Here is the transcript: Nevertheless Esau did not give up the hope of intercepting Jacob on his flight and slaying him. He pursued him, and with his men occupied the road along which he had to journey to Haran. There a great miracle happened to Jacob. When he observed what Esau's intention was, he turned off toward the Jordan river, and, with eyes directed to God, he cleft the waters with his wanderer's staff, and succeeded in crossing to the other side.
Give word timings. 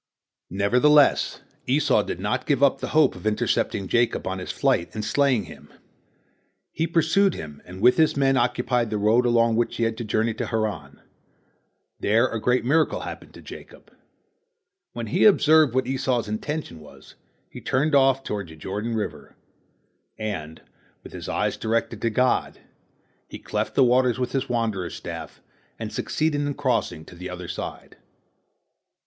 Nevertheless 0.49 1.41
Esau 1.67 2.01
did 2.01 2.19
not 2.19 2.47
give 2.47 2.63
up 2.63 2.79
the 2.79 2.87
hope 2.87 3.13
of 3.15 3.27
intercepting 3.27 3.87
Jacob 3.87 4.25
on 4.25 4.39
his 4.39 4.51
flight 4.51 4.89
and 4.95 5.05
slaying 5.05 5.43
him. 5.43 5.71
He 6.71 6.87
pursued 6.87 7.35
him, 7.35 7.61
and 7.65 7.81
with 7.81 7.97
his 7.97 8.17
men 8.17 8.35
occupied 8.35 8.89
the 8.89 8.97
road 8.97 9.27
along 9.27 9.57
which 9.57 9.75
he 9.77 9.83
had 9.83 9.97
to 9.99 10.03
journey 10.03 10.33
to 10.33 10.47
Haran. 10.47 11.01
There 11.99 12.27
a 12.27 12.41
great 12.41 12.65
miracle 12.65 13.01
happened 13.01 13.35
to 13.35 13.43
Jacob. 13.43 13.93
When 14.93 15.05
he 15.05 15.23
observed 15.25 15.75
what 15.75 15.85
Esau's 15.85 16.27
intention 16.27 16.79
was, 16.79 17.13
he 17.47 17.61
turned 17.61 17.93
off 17.93 18.23
toward 18.23 18.47
the 18.47 18.55
Jordan 18.55 18.95
river, 18.95 19.35
and, 20.17 20.63
with 21.03 21.29
eyes 21.29 21.57
directed 21.57 22.01
to 22.01 22.09
God, 22.09 22.57
he 23.27 23.37
cleft 23.37 23.75
the 23.75 23.83
waters 23.83 24.17
with 24.17 24.31
his 24.31 24.49
wanderer's 24.49 24.95
staff, 24.95 25.41
and 25.77 25.93
succeeded 25.93 26.41
in 26.41 26.55
crossing 26.55 27.05
to 27.05 27.13
the 27.13 27.29
other 27.29 27.47
side. 27.47 27.97